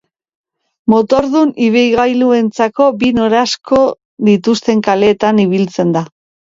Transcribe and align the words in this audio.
Motordun 0.93 1.51
ibilgailuentzako 1.67 2.89
bi 3.05 3.13
noranzko 3.21 3.87
dituzten 4.33 4.85
kaleetan 4.91 5.49
ibiltzen 5.51 5.99
da. 5.99 6.07